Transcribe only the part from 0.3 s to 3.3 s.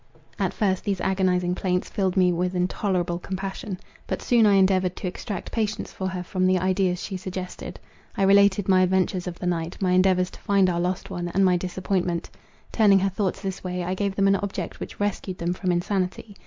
At first these agonizing plaints filled me with intolerable